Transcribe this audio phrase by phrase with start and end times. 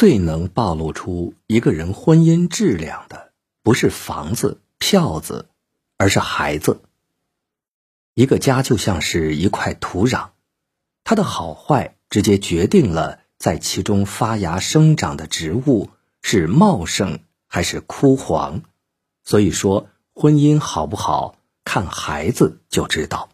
[0.00, 5.50] 最能暴露出一个人婚姻质量的，不是房子、票子，
[5.98, 6.80] 而是孩子。
[8.14, 10.30] 一个家就像是一块土壤，
[11.04, 15.90] 它的好坏直接决定了在其中发芽生长的植物
[16.22, 18.62] 是茂盛还是枯黄。
[19.22, 23.28] 所以说，婚姻好不好，看孩子就知道。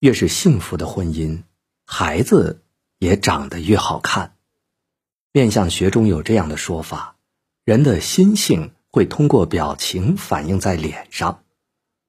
[0.00, 1.44] 越是幸福的婚姻，
[1.86, 2.60] 孩子
[2.98, 4.31] 也长得越好看。
[5.34, 7.16] 面相学中有这样的说法：
[7.64, 11.42] 人的心性会通过表情反映在脸上，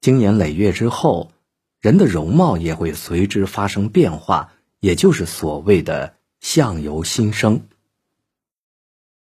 [0.02, 1.32] 经年累月之后，
[1.80, 7.66] 人的容貌也会随之发生变化，也就是所谓的“相由心生”。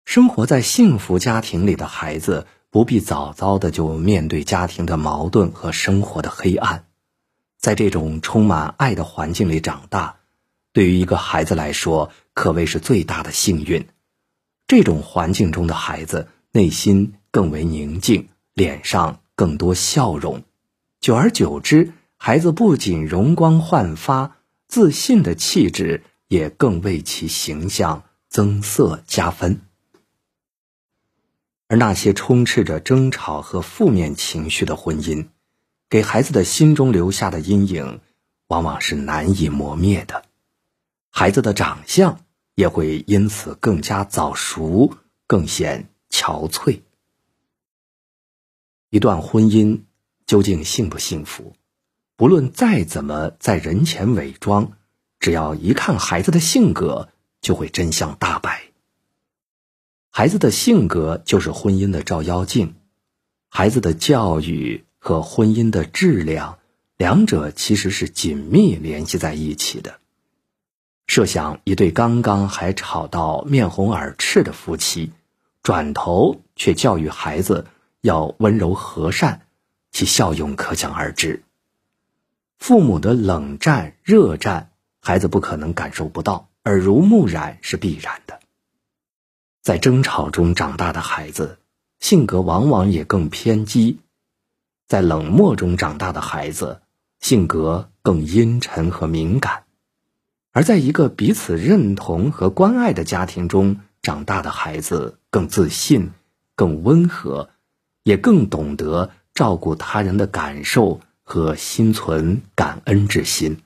[0.05, 6.87] 生活在幸福家庭里的孩子，不必早早的就面对家庭的矛盾和生活的黑暗。
[7.61, 10.17] 在这种充满爱的环境里长大，
[10.73, 13.87] 对于一个孩子来说，可谓是最大的幸运。
[14.67, 20.43] 这种环境中的孩子，内心更为宁静，脸上更多笑容。
[21.01, 29.61] 久而久之，孩子不仅容光焕发，自信的气质也更为其形象增色加分。
[31.69, 35.27] 而那些充斥着争吵和负面情绪的婚姻，
[35.91, 38.01] 给孩子的心中留下的阴影，
[38.47, 40.22] 往往是难以磨灭的。
[41.23, 42.25] 孩子的长相
[42.57, 44.97] 也会因此更加早熟，
[45.29, 46.81] 更显憔悴。
[48.91, 49.83] 一段婚姻
[50.27, 51.55] 究竟幸不幸福？
[52.17, 54.73] 不论再怎么在人前伪装，
[55.21, 58.73] 只要一看孩子的性格，就会真相大白。
[60.11, 62.75] 孩子的性格就是婚姻的照妖镜，
[63.49, 64.85] 孩子的教育。
[64.99, 66.59] 和婚姻的质量，
[66.97, 70.01] 两者其实是紧密联系在一起的。
[71.13, 75.13] 设想一对刚刚还吵到面红耳赤的夫妻，
[75.63, 77.67] 转头却教育孩子
[78.01, 79.43] 要温柔和善，
[79.91, 81.43] 其效用可想而知。
[82.59, 84.71] 父母的冷战热战，
[85.03, 88.41] 孩子不可能感受不到，耳濡目染是必然的。
[89.61, 91.59] 在争吵中长大的孩子，
[92.01, 94.01] 性格往往也更偏激。
[94.89, 96.81] 在冷漠中长大的孩子，
[97.21, 99.65] 性格更阴沉和敏感；
[100.53, 106.13] 而在一个彼此认同和关爱的家庭中长大的孩子，更自信、
[106.55, 107.49] 更温和，
[108.05, 113.57] 也更懂得照顾他人的感受和心存感恩之心。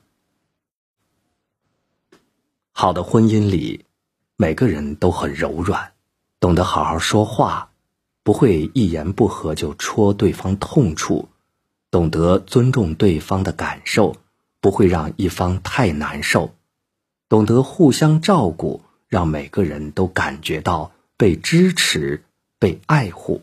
[2.71, 3.85] 好的婚姻里，
[4.37, 5.91] 每个人都很柔软，
[6.39, 7.71] 懂得好好说话。
[8.23, 11.29] 不会一言不合就戳对方痛处，
[11.89, 14.17] 懂得尊重对方的感受，
[14.59, 16.53] 不会让一方太难受，
[17.29, 22.23] 懂得互相照顾，让每个人都感觉到被支持、
[22.59, 23.41] 被爱护。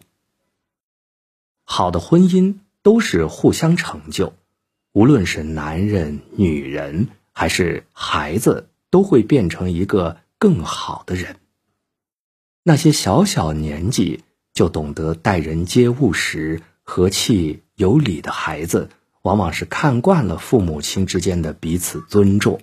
[1.65, 4.35] 好的婚姻都是互相成就，
[4.93, 11.37] 无论是男人、女人还是孩子，都会变成一个更好的人。
[12.63, 14.23] 那些小小年纪。
[14.55, 18.89] 就懂得待人接物时和气有礼的孩子，
[19.23, 22.61] 往往是看惯了父母亲之间的彼此尊重；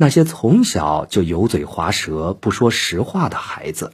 [0.00, 3.92] 那些从小就油嘴滑舌、不说实话的孩子，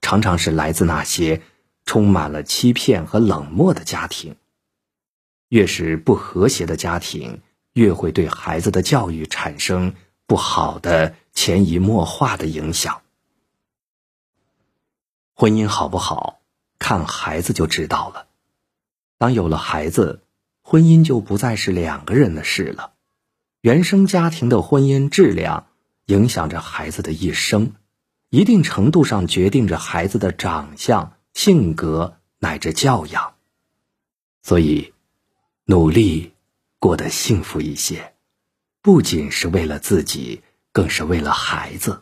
[0.00, 1.42] 常常是来自那些
[1.84, 4.36] 充满了欺骗和冷漠的家庭。
[5.48, 9.94] 越是不和谐的家庭，越会对孩子的教育产生
[10.24, 13.02] 不好的、潜移默化的影响。
[15.34, 16.40] 婚姻好不好？
[16.78, 18.28] 看孩子就知道了。
[19.18, 20.22] 当有了孩子，
[20.62, 22.92] 婚姻就不再是两个人的事了。
[23.62, 25.66] 原生家庭的婚姻质量
[26.06, 27.74] 影响着孩子的一生，
[28.30, 33.34] 一定程度上决定着孩子的长相、性格乃至教养。
[34.42, 34.94] 所以，
[35.66, 36.32] 努力
[36.78, 38.14] 过得幸福一些，
[38.80, 40.40] 不仅是为了自己，
[40.72, 42.00] 更是为了孩子。